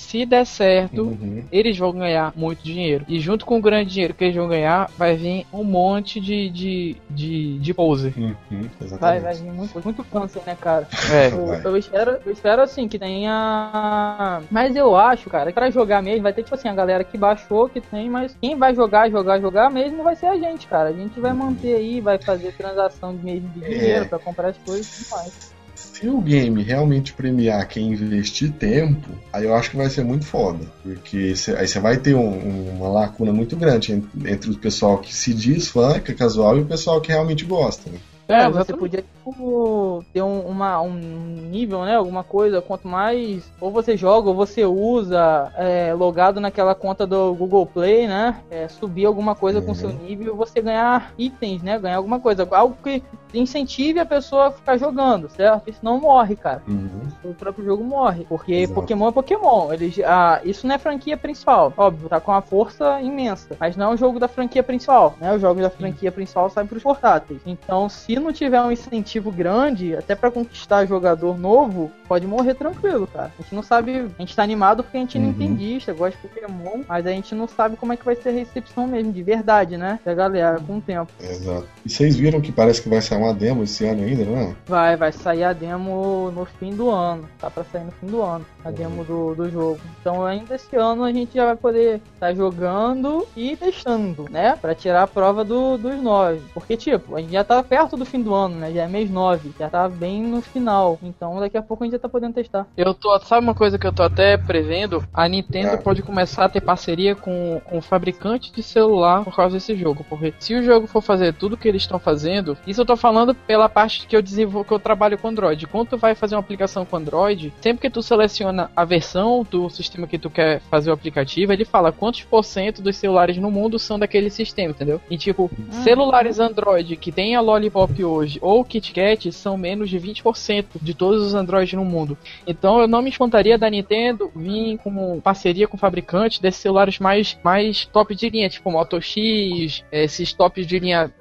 [0.10, 1.44] se der certo, uhum.
[1.52, 3.06] eles vão ganhar muito dinheiro.
[3.08, 6.50] E junto com o grande dinheiro que eles vão ganhar, vai vir um monte de,
[6.50, 8.12] de, de, de poser.
[8.18, 8.68] Uhum,
[9.00, 10.88] vai, vai vir muito, muito câncer, né, cara?
[11.12, 11.28] É.
[11.28, 14.42] Eu, eu, espero, eu espero assim que tenha.
[14.50, 17.18] Mas eu acho, cara, que pra jogar mesmo vai ter, tipo assim, a galera que
[17.18, 20.90] baixou, que tem, mas quem vai jogar, jogar, jogar mesmo vai ser a gente, cara.
[20.90, 24.08] A gente vai manter aí, vai fazer transação de mesmo de dinheiro é.
[24.08, 25.60] pra comprar as coisas e tudo mais
[26.00, 30.26] se o game realmente premiar quem investir tempo, aí eu acho que vai ser muito
[30.26, 30.66] foda.
[30.82, 34.98] Porque cê, aí você vai ter um, uma lacuna muito grande entre, entre, o pessoal
[34.98, 37.90] que se diz fã, que é casual, e o pessoal que realmente gosta.
[37.90, 37.98] Né?
[38.30, 41.96] É, você podia tipo, ter um, uma, um nível, né?
[41.96, 42.62] Alguma coisa.
[42.62, 48.08] Quanto mais ou você joga ou você usa é, logado naquela conta do Google Play,
[48.08, 48.40] né?
[48.52, 49.66] É, subir alguma coisa uhum.
[49.66, 51.80] com seu nível, você ganhar itens, né?
[51.80, 52.48] Ganhar alguma coisa.
[52.52, 53.02] Algo que
[53.34, 55.70] incentive a pessoa a ficar jogando, certo?
[55.70, 56.62] Isso não morre, cara.
[56.68, 57.02] Uhum.
[57.24, 58.26] O próprio jogo morre.
[58.28, 58.82] Porque Exato.
[58.82, 59.74] Pokémon é Pokémon.
[59.74, 61.74] Eles, ah, isso não é franquia principal.
[61.78, 63.56] Óbvio, tá com uma força imensa.
[63.60, 65.16] Mas não é um jogo da franquia principal.
[65.20, 65.34] Né?
[65.34, 67.42] Os jogos da franquia principal saem pros portáteis.
[67.46, 73.08] Então, se não tiver um incentivo grande, até para conquistar jogador novo, pode morrer tranquilo,
[73.08, 73.32] cara.
[73.38, 74.10] A gente não sabe.
[74.18, 75.26] A gente tá animado porque a gente uhum.
[75.26, 78.30] é nintendista, gosta de Pokémon, mas a gente não sabe como é que vai ser
[78.30, 80.00] a recepção mesmo, de verdade, né?
[80.04, 81.12] Da galera, com o tempo.
[81.20, 81.68] Exato.
[81.86, 84.56] E vocês viram que parece que vai sair uma demo esse ano ainda, não é?
[84.66, 87.28] Vai, vai sair a demo no fim do ano.
[87.40, 89.80] Tá pra sair no fim do ano, a demo do, do jogo.
[90.00, 94.56] Então ainda esse ano a gente já vai poder estar tá jogando e testando, né?
[94.56, 96.42] Pra tirar a prova do, dos nove.
[96.54, 98.72] Porque, tipo, a gente já tá perto do fim do ano, né?
[98.72, 99.52] Já é mês nove.
[99.60, 100.98] Já tá bem no final.
[101.04, 102.68] Então daqui a pouco a gente já tá podendo testar.
[102.78, 103.20] Eu tô.
[103.20, 105.04] Sabe uma coisa que eu tô até prevendo?
[105.14, 105.78] A Nintendo é.
[105.78, 110.06] pode começar a ter parceria com, com o fabricante de celular por causa desse jogo.
[110.08, 113.09] Porque se o jogo for fazer tudo que eles estão fazendo, isso eu tô falando
[113.48, 115.68] pela parte que eu desenvolvo, que eu trabalho com Android.
[115.68, 119.70] Quando tu vai fazer uma aplicação com Android, sempre que tu seleciona a versão do
[119.70, 123.52] sistema que tu quer fazer o aplicativo, ele fala quantos por cento dos celulares no
[123.52, 125.02] mundo são daquele sistema, entendeu?
[125.10, 125.84] E tipo, uhum.
[125.84, 131.24] celulares Android que tem a Lollipop hoje ou KitKat são menos de 20% de todos
[131.24, 132.18] os Androids no mundo.
[132.46, 137.38] Então eu não me espantaria da Nintendo vir com parceria com fabricantes desses celulares mais,
[137.44, 141.12] mais top de linha, tipo Moto X, esses tops de linha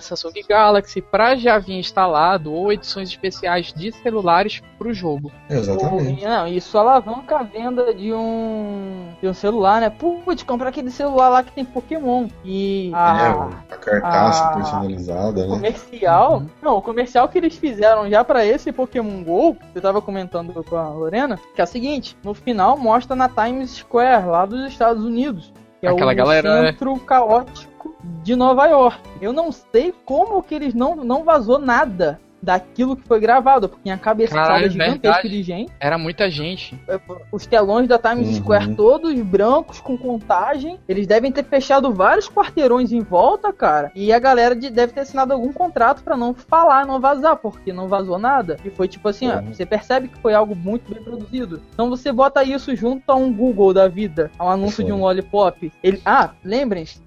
[0.00, 5.32] Samsung Galaxy para já vir instalado ou edições especiais de celulares para o jogo.
[5.48, 6.24] Exatamente.
[6.24, 9.90] Não, isso alavanca a venda de um, de um celular, né?
[9.90, 12.28] Putz, comprar aquele celular lá que tem Pokémon.
[12.44, 15.48] E a, é, a carcaça a, personalizada, né?
[15.48, 16.38] Comercial.
[16.38, 16.48] Uhum.
[16.62, 20.76] Não, o comercial que eles fizeram já para esse Pokémon GO, você tava comentando com
[20.76, 25.04] a Lorena, que é o seguinte: no final mostra na Times Square, lá dos Estados
[25.04, 25.52] Unidos.
[25.80, 26.72] Que é Aquela o galera, né?
[26.72, 29.00] centro caótico de Nova York.
[29.20, 33.82] Eu não sei como que eles não, não vazou nada daquilo que foi gravado, porque
[33.84, 35.72] tinha cabeçada gigantesca de gente.
[35.80, 36.78] Era muita gente.
[36.88, 36.98] É,
[37.32, 38.34] os telões da Times uhum.
[38.34, 40.78] Square todos brancos com contagem.
[40.88, 43.90] Eles devem ter fechado vários quarteirões em volta, cara.
[43.94, 47.72] E a galera de, deve ter assinado algum contrato para não falar, não vazar, porque
[47.72, 48.56] não vazou nada.
[48.64, 49.38] E foi tipo assim, uhum.
[49.38, 51.60] ó, você percebe que foi algo muito bem produzido.
[51.72, 55.00] Então você bota isso junto a um Google da vida, a um anúncio de um
[55.00, 55.72] Lollipop.
[55.82, 57.00] Ele, ah, lembrem-se,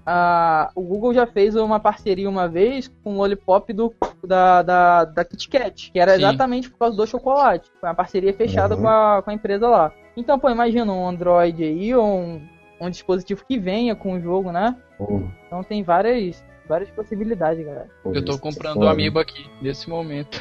[0.74, 5.21] o Google já fez uma parceria uma vez com o Lollipop do, da, da, da
[5.22, 6.18] da Kit Kat, que era Sim.
[6.18, 7.70] exatamente por causa do chocolate.
[7.80, 8.82] Foi uma parceria fechada uhum.
[8.82, 9.92] com, a, com a empresa lá.
[10.16, 12.42] Então, pô, imagina um Android aí, ou um,
[12.80, 14.76] um dispositivo que venha com o jogo, né?
[14.98, 15.30] Uhum.
[15.46, 17.88] Então tem várias, várias possibilidades, galera.
[18.04, 20.40] Eu tô comprando o um Amiibo aqui, nesse momento.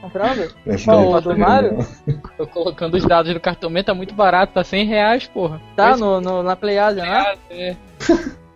[0.00, 0.54] Comprando?
[0.84, 1.78] Qual, o do Mario?
[2.36, 5.60] Tô colocando os dados no cartão, tá muito barato, tá 100 reais, porra.
[5.76, 7.34] Tá, no, no, na Playasia, né?
[7.50, 7.76] É.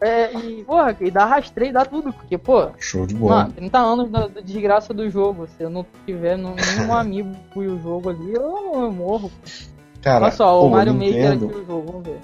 [0.00, 2.68] É, e, porra, e dá rastreio, dá tudo, porque, pô.
[2.78, 3.42] Show de bola.
[3.42, 5.48] Mano, 30 anos da, da desgraça do jogo.
[5.56, 6.54] Se eu não tiver nenhum
[6.94, 9.30] amigo e o jogo ali, eu, eu morro.
[10.00, 12.20] Cara, Olha só, o Mario Maker aqui o jogo, vamos ver.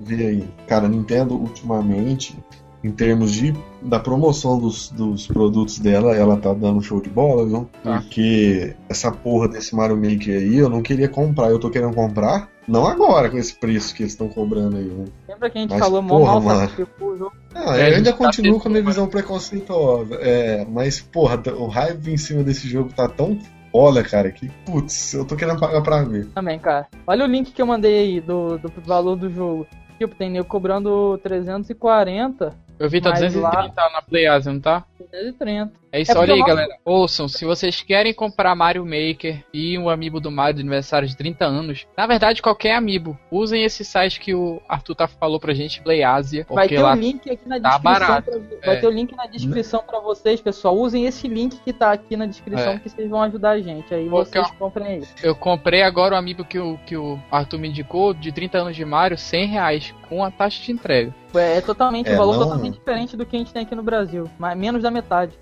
[0.00, 0.48] Vê aí.
[0.66, 2.36] Cara, Nintendo ultimamente
[2.82, 7.46] em termos de da promoção dos, dos produtos dela, ela tá dando show de bola,
[7.46, 7.68] viu?
[7.82, 8.00] Tá.
[8.00, 12.48] Porque essa porra desse Mario Maker aí eu não queria comprar, eu tô querendo comprar.
[12.66, 15.04] Não agora, com esse preço que eles estão cobrando aí, né?
[15.28, 16.70] Lembra que a gente mas, falou porra, mal, mano.
[17.00, 17.32] o jogo?
[17.54, 20.14] Ah, eu ainda tá continuo com a minha visão preconceituosa.
[20.20, 23.36] É, mas, porra, o hype em cima desse jogo tá tão
[23.72, 26.26] foda, cara, que putz, eu tô querendo pagar pra ver.
[26.28, 26.86] Também, cara.
[27.06, 29.66] Olha o link que eu mandei aí do, do valor do jogo.
[29.98, 33.90] Tipo, tem nego cobrando 340 eu vi, tá Mas 230 lá...
[33.90, 34.84] na PlayAsia, não tá?
[34.98, 35.72] 230.
[35.92, 36.46] É isso, é olha aí, não...
[36.46, 36.76] galera.
[36.84, 41.16] Ouçam, se vocês querem comprar Mario Maker e um amiibo do Mario de aniversário de
[41.16, 45.54] 30 anos, na verdade, qualquer amiibo, usem esse site que o Arthur tá, falou pra
[45.54, 46.44] gente, PlayAsia.
[46.50, 47.92] Vai ter o um link aqui na tá descrição.
[47.92, 48.40] Barato, pra...
[48.66, 48.80] Vai é.
[48.80, 50.76] ter o um link na descrição pra vocês, pessoal.
[50.76, 52.78] Usem esse link que tá aqui na descrição, é.
[52.80, 53.94] que vocês vão ajudar a gente.
[53.94, 54.54] Aí Porque vocês eu...
[54.56, 55.02] comprem aí.
[55.22, 58.74] Eu comprei agora o amiibo que o, que o Arthur me indicou, de 30 anos
[58.74, 61.14] de Mario, 100 reais, com a taxa de entrega.
[61.34, 62.42] É, é totalmente, é, um valor não...
[62.42, 64.28] totalmente diferente do que a gente tem aqui no Brasil.
[64.38, 65.32] Mas menos da metade.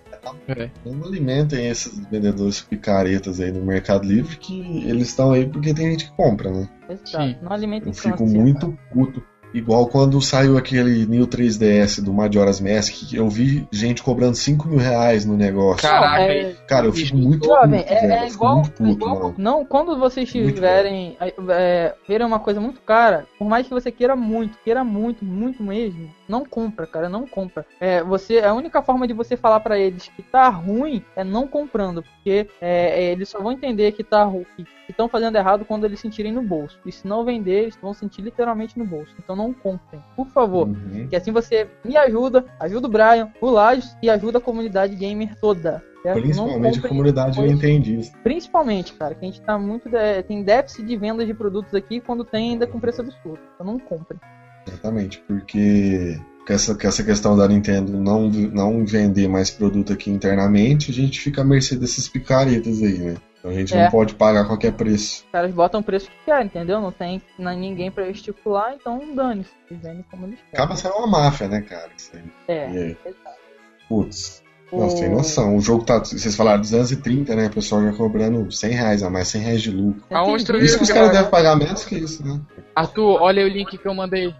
[0.46, 0.70] É.
[0.84, 5.90] Não alimentem esses vendedores picaretas aí no Mercado Livre que eles estão aí porque tem
[5.90, 6.68] gente que compra, né?
[6.88, 7.36] Exato.
[7.42, 9.20] Não alimentem Eu fico muito puto
[9.52, 14.78] Igual quando saiu aquele New 3DS do Majora's Mask, eu vi gente cobrando 5 mil
[14.78, 15.88] reais no negócio.
[15.88, 19.64] Caraca, é, cara, eu fico muito puto, é, é, igual, muito puto, é igual Não,
[19.64, 24.14] quando vocês tiverem é, é, verem uma coisa muito cara, por mais que você queira
[24.14, 27.66] muito, queira muito, muito mesmo, não compra, cara, não compra.
[27.80, 31.46] É, você, a única forma de você falar para eles que tá ruim é não
[31.46, 35.84] comprando, porque é, é eles só vão entender que tá que estão fazendo errado quando
[35.84, 36.78] eles sentirem no bolso.
[36.84, 39.14] E se não vender, eles vão sentir literalmente no bolso.
[39.18, 40.68] Então não comprem, por favor.
[40.68, 41.06] Uhum.
[41.08, 45.34] Que assim você me ajuda, ajuda o Brian, o Lajos e ajuda a comunidade gamer
[45.40, 45.82] toda.
[46.02, 46.20] Certo?
[46.20, 48.18] Principalmente a comunidade nintendista.
[48.22, 49.88] Principalmente, cara, que a gente tá muito.
[49.88, 50.22] De...
[50.22, 53.40] tem déficit de vendas de produtos aqui quando tem ainda com preço absurdo.
[53.54, 54.18] Então não comprem.
[54.66, 60.90] Exatamente, porque com essa, essa questão da Nintendo não, não vender mais produto aqui internamente,
[60.90, 63.16] a gente fica à mercê desses picaretas aí, né?
[63.40, 63.84] Então a gente é.
[63.84, 65.24] não pode pagar qualquer preço.
[65.24, 66.80] Os caras botam o preço que querem, entendeu?
[66.80, 69.50] Não tem ninguém pra estipular, então dane-se.
[69.70, 70.52] Vendem como eles querem.
[70.52, 71.90] Acaba sendo uma máfia, né, cara?
[71.96, 72.22] Isso aí.
[72.48, 73.40] É, exato.
[73.88, 74.42] Putz.
[74.72, 75.56] Nossa, tem noção.
[75.56, 75.98] O jogo tá.
[75.98, 77.46] Vocês falaram 230, né?
[77.46, 80.04] O pessoal já cobrando 100 reais a mais, 100 reais de lucro.
[80.10, 81.00] Aonde Isso que os cara?
[81.00, 82.40] caras devem pagar menos que isso, né?
[82.74, 84.32] Arthur, olha o link que eu mandei.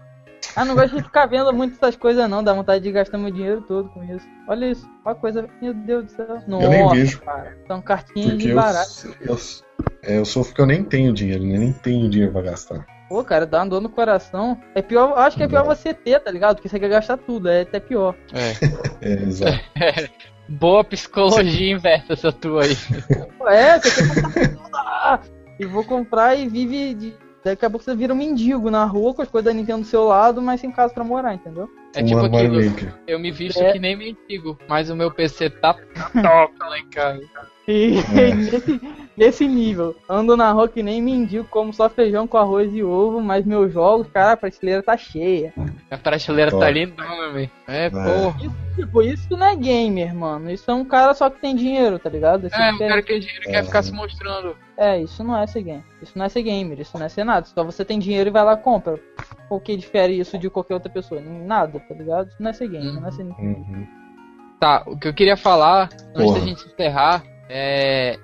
[0.55, 3.31] Ah, não gosto de ficar vendo muito essas coisas não, dá vontade de gastar meu
[3.31, 4.25] dinheiro todo com isso.
[4.47, 6.27] Olha isso, olha a coisa, meu Deus do céu.
[6.47, 7.21] Nossa, nem vejo.
[7.21, 7.57] cara.
[7.67, 9.15] São cartinhas de eu, barato.
[9.21, 9.37] eu,
[10.03, 11.57] é, eu sou porque eu nem tenho dinheiro, né?
[11.57, 12.85] Nem tenho dinheiro pra gastar.
[13.07, 14.57] Pô, cara, dá uma dor no coração.
[14.73, 15.75] É pior, eu acho que é pior Não.
[15.75, 16.55] você ter, tá ligado?
[16.55, 18.15] Porque você quer gastar tudo, é até pior.
[18.33, 18.51] É.
[19.01, 19.59] É, exato.
[20.47, 22.77] Boa psicologia inversa essa tua aí.
[23.47, 24.61] É, você quer comprar tudo.
[24.75, 25.19] Ah,
[25.59, 27.13] E vou comprar e vive de.
[27.43, 29.87] Daqui a pouco você vira um mendigo na rua com as coisas da Nintendo do
[29.87, 31.69] seu lado, mas sem casa pra morar, entendeu?
[31.95, 32.59] É tipo aquilo.
[33.07, 33.73] Eu me visto É.
[33.73, 37.21] que nem mendigo, mas o meu PC tá top lá em casa.
[37.67, 38.33] E É.
[38.33, 38.81] nesse,
[39.15, 43.21] nesse nível, ando na rua que nem mendigo, como só feijão com arroz e ovo,
[43.21, 45.53] mas meus jogos, cara, a prateleira tá cheia.
[45.89, 46.63] A prateleira Top.
[46.63, 47.51] tá lindona, velho.
[47.67, 48.35] É, porra.
[48.75, 50.49] Tipo, isso não é gamer, mano.
[50.49, 52.47] Isso é um cara só que tem dinheiro, tá ligado?
[52.47, 53.63] Esse É, o que cara que tem dinheiro quer É.
[53.63, 54.55] ficar se mostrando.
[54.77, 55.83] É, isso não é ser game.
[56.01, 57.45] Isso não é ser gamer, isso não é ser nada.
[57.45, 58.99] Só você tem dinheiro e vai lá e compra.
[59.49, 61.21] O que difere isso de qualquer outra pessoa?
[61.21, 62.29] Nada, tá ligado?
[62.39, 63.87] Não é ser game, não é ser Uhum.
[64.59, 66.39] Tá, o que eu queria falar, antes Porra.
[66.39, 68.19] da gente encerrar, é.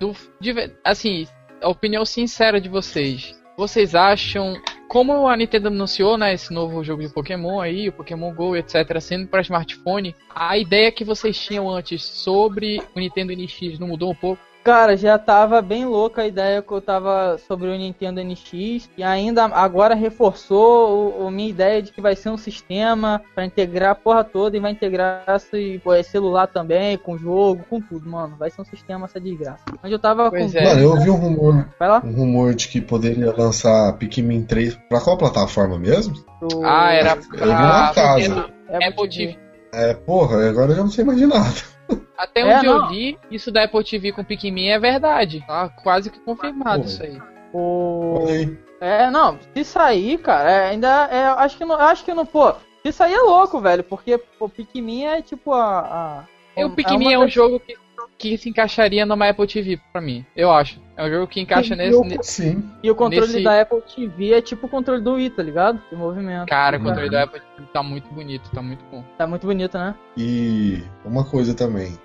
[0.00, 1.26] Do, de assim,
[1.62, 3.38] a opinião sincera de vocês.
[3.56, 4.54] Vocês acham.
[4.88, 9.00] Como a Nintendo anunciou, né, esse novo jogo de Pokémon aí, o Pokémon GO, etc.,
[9.00, 14.10] sendo para smartphone, a ideia que vocês tinham antes sobre o Nintendo NX não mudou
[14.10, 14.40] um pouco?
[14.64, 19.02] Cara, já tava bem louca a ideia que eu tava sobre o Nintendo NX e
[19.02, 23.90] ainda agora reforçou o, o minha ideia de que vai ser um sistema pra integrar
[23.90, 28.08] a porra toda e vai integrar esse, pô, é celular também, com jogo, com tudo,
[28.08, 28.36] mano.
[28.38, 29.62] Vai ser um sistema essa desgraça.
[29.82, 30.58] Mas eu tava Pois com.
[30.58, 30.64] é.
[30.64, 32.02] Mano, eu ouvi um rumor, Vai lá.
[32.02, 36.14] um rumor de que poderia lançar Pikmin 3 pra qual plataforma mesmo?
[36.40, 38.18] Do- Ah, era Eu vi pra na casa.
[38.18, 39.26] Nintendo Apple TV.
[39.26, 39.38] TV.
[39.74, 41.73] É, porra, agora eu já não sei mais de nada.
[42.16, 42.90] Até É, onde eu não.
[42.90, 45.44] li, isso da Apple TV com Pikmin é verdade.
[45.46, 46.86] Tá quase que confirmado Porra.
[46.86, 47.18] isso aí.
[47.52, 48.26] O...
[48.28, 48.58] Aí.
[48.80, 52.52] É, não, se sair, cara, é, ainda é, acho que não, acho que não, pô,
[52.84, 56.26] se sair é louco, velho, porque o Pikmin é tipo a,
[56.56, 57.76] a o Pikmin uma é um jogo que,
[58.18, 60.83] que se encaixaria numa Apple TV pra mim, eu acho.
[60.96, 61.92] É um jogo que encaixa Sim, nesse.
[62.16, 62.70] eu- Sim.
[62.82, 65.80] E o controle Nesse- da Apple TV é tipo o controle do Wii, tá ligado?
[65.90, 66.46] De movimento.
[66.48, 66.86] Cara, o Uhum.
[66.86, 69.04] controle da Apple TV tá muito bonito, tá muito bom.
[69.18, 69.94] Tá muito bonito, né?
[70.16, 71.98] E uma coisa também,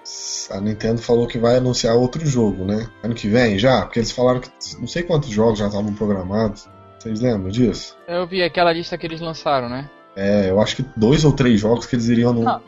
[0.50, 2.88] a Nintendo falou que vai anunciar outro jogo, né?
[3.04, 4.50] Ano que vem já, porque eles falaram que
[4.80, 6.68] não sei quantos jogos já estavam programados.
[6.98, 7.96] Vocês lembram disso?
[8.08, 9.88] Eu vi aquela lista que eles lançaram, né?
[10.16, 12.60] É, eu acho que dois ou três jogos que eles iriam no, Ah.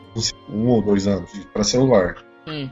[0.48, 2.14] um ou dois anos pra celular.
[2.48, 2.70] Sim.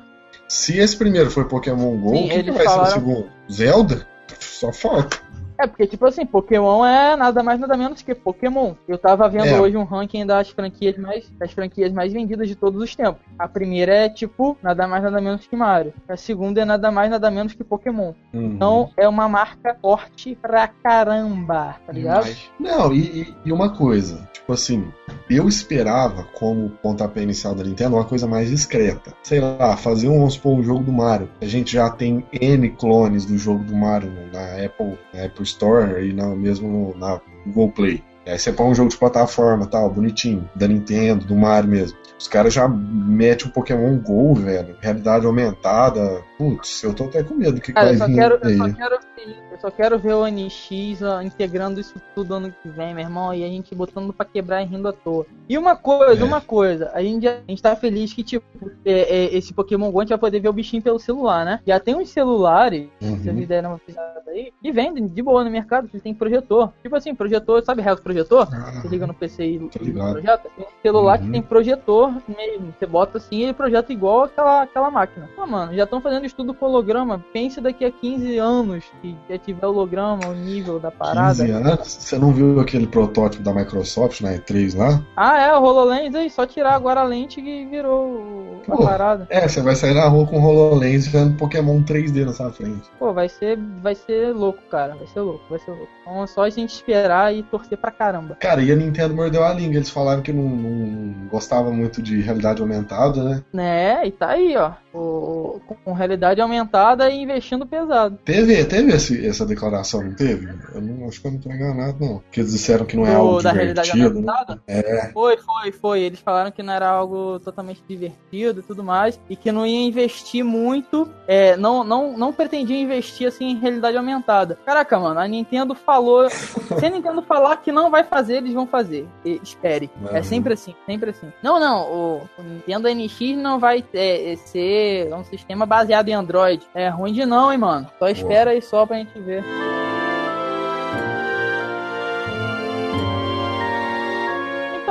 [0.51, 3.31] Se esse primeiro foi Pokémon GO, Sim, o que, que vai falaram- ser o segundo?
[3.53, 4.07] Zelda?
[4.41, 5.17] Só falta.
[5.63, 8.75] É, porque, tipo assim, Pokémon é nada mais nada menos que Pokémon.
[8.89, 9.61] Eu tava vendo É.
[9.61, 13.21] hoje um ranking das franquias mais das franquias mais vendidas de todos os tempos.
[13.39, 15.93] A primeira é, tipo, nada mais nada menos que Mario.
[16.09, 18.13] A segunda é nada mais nada menos que Pokémon.
[18.33, 18.47] Uhum.
[18.55, 22.25] Então, é uma marca forte pra caramba, tá ligado?
[22.25, 22.51] Demais.
[22.59, 24.91] Não, e, e- e uma coisa, tipo assim,
[25.29, 29.13] eu esperava como pontapé inicial da Nintendo uma coisa mais discreta.
[29.23, 31.29] Sei lá, fazer um, vamos supor, um jogo do Mario.
[31.41, 36.07] A gente já tem N clones do jogo do Mario na Apple, na Apple Store
[36.07, 38.10] e na, mesmo na Google Play.
[38.27, 41.99] Aí você põe um jogo de plataforma tal, bonitinho, da Nintendo, do Mario mesmo.
[42.19, 44.77] Os caras já metem o Pokémon GO, velho.
[44.81, 46.23] Realidade aumentada.
[46.37, 48.49] Putz, eu tô até com medo do que, Cara, vai eu só, vir quero, eu,
[48.49, 48.57] aí.
[48.59, 52.69] só quero ver, eu só quero ver o NX ó, integrando isso tudo ano que
[52.69, 55.27] vem, meu irmão, e a gente botando pra quebrar e rindo à toa.
[55.49, 56.25] E uma coisa, É.
[56.25, 58.45] uma coisa, a gente, a gente tá feliz que, tipo,
[58.85, 61.61] é, é, esse Pokémon GO a gente vai poder ver o bichinho pelo celular, né?
[61.67, 63.17] Já tem uns celulares, se Uhum.
[63.17, 66.73] vocês deram uma pesquisada aí, que vendem de boa no mercado, que tem projetor.
[66.83, 68.49] Tipo assim, projetor, sabe real projetor?
[68.83, 70.49] Você liga no PC e projeta.
[70.57, 71.27] Tem um celular Uhum.
[71.27, 72.75] que tem projetor mesmo.
[72.79, 75.29] Você bota assim e ele projeta igual aquela, aquela máquina.
[75.39, 77.25] Ah, mano, já estão fazendo estudo com holograma.
[77.33, 81.45] Pense daqui a 15 anos que já tiver holograma, o nível da parada.
[81.45, 81.79] 15 anos?
[81.89, 85.01] Você não viu aquele protótipo da Microsoft na E3 lá?
[85.17, 88.85] Ah, é, o HoloLens aí, só tirar agora a lente que virou o- a Pô.
[88.85, 89.27] parada.
[89.31, 92.89] É, você vai sair na rua com HoloLens vendo Pokémon 3D na sua frente.
[92.99, 94.95] Pô, vai ser, vai ser louco, cara.
[94.95, 95.89] Vai ser louco, vai ser louco.
[96.03, 98.35] Então é só a gente esperar e torcer pra caramba.
[98.41, 99.77] Cara, e a Nintendo mordeu a língua.
[99.77, 103.45] Eles falaram que não, não gostava muito de realidade aumentada, né?
[103.53, 104.73] Né, e tá aí, ó.
[104.93, 108.19] O, com, realidade aumentada e investindo pesado.
[108.25, 110.49] Teve, teve esse, essa declaração, não teve?
[110.75, 112.19] Eu não, acho que eu não tô enganado, não.
[112.21, 113.83] Porque eles disseram que não é algo da divertido.
[113.83, 114.05] Realidade né?
[114.07, 114.55] aumentada?
[114.55, 114.61] Né?
[114.67, 115.13] É.
[115.13, 116.01] Foi, foi, foi.
[116.01, 119.21] Eles falaram que não era algo totalmente divertido e tudo mais.
[119.29, 121.09] E que não ia investir muito.
[121.29, 124.59] É, não, não, não pretendia investir assim em realidade aumentada.
[124.65, 126.29] Caraca, mano, a Nintendo falou.
[126.31, 129.07] se a Nintendo falar que não vai fazer, eles vão fazer.
[129.25, 129.91] E, espere.
[130.01, 130.17] Uhum.
[130.17, 131.33] É sempre assim, sempre assim.
[131.43, 136.67] Não, não, o, o Nintendo NX não vai é, ser um sistema baseado em Android.
[136.75, 137.91] É ruim de não, hein, mano.
[137.99, 139.45] Só espera aí só pra gente ver.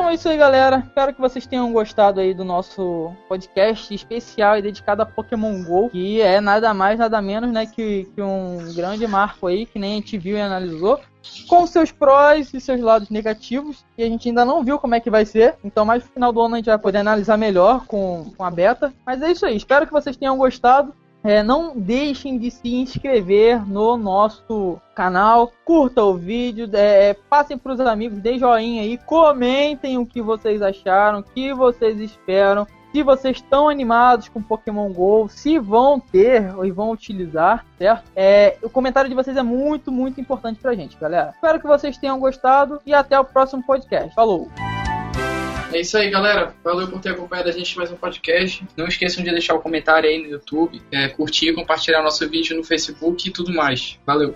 [0.10, 0.80] É isso aí, galera.
[0.88, 5.88] Espero que vocês tenham gostado aí do nosso podcast especial e dedicado a Pokémon GO,
[5.92, 9.92] que é nada mais, nada menos, né, que, que um grande marco aí, que nem
[9.92, 11.00] a gente viu e analisou
[11.48, 15.00] com seus prós e seus lados negativos, e a gente ainda não viu como é
[15.00, 17.86] que vai ser, então mais no final do ano a gente vai poder analisar melhor
[17.86, 18.92] com, com a beta.
[19.06, 20.94] Mas é isso aí, espero que vocês tenham gostado.
[21.24, 27.74] É, não deixem de se inscrever no nosso canal, curta o vídeo, é, passem para
[27.74, 33.04] os amigos, dê joinha aí, comentem o que vocês acharam, o que vocês esperam se
[33.04, 38.12] vocês estão animados com Pokémon GO, se vão ter e vão utilizar, certo?
[38.16, 41.32] É, o comentário de vocês é muito, muito importante pra gente, galera.
[41.36, 44.14] Espero que vocês tenham gostado e até o próximo podcast.
[44.16, 44.50] Falou!
[45.72, 46.56] É isso aí, galera.
[46.64, 48.66] Valeu por ter acompanhado a gente mais um podcast.
[48.76, 52.64] Não esqueçam de deixar o comentário aí no YouTube, é, curtir, compartilhar nosso vídeo no
[52.64, 54.00] Facebook e tudo mais.
[54.06, 54.34] Valeu!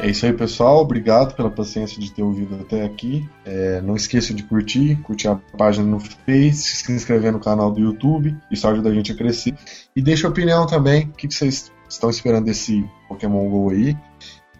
[0.00, 0.82] É isso aí, pessoal.
[0.82, 3.28] Obrigado pela paciência de ter ouvido até aqui.
[3.44, 7.80] É, não esqueça de curtir, curtir a página no Face, se inscrever no canal do
[7.80, 8.36] YouTube.
[8.50, 9.54] Isso ajuda a gente a crescer.
[9.96, 11.06] E deixe a opinião também.
[11.06, 13.96] O que vocês estão esperando desse Pokémon GO aí?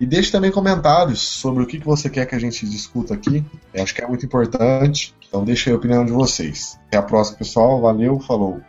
[0.00, 3.44] E deixe também comentários sobre o que você quer que a gente discuta aqui.
[3.72, 5.14] Eu acho que é muito importante.
[5.28, 6.78] Então deixe a opinião de vocês.
[6.88, 7.80] Até a próxima, pessoal.
[7.80, 8.60] Valeu, falou.